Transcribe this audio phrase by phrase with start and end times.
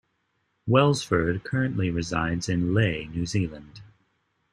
[0.65, 3.81] Welsford currently resides in Leigh, New Zealand.